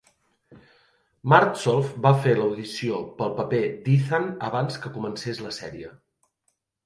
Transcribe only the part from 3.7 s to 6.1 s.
d'Ethan abans que comencés la sèrie.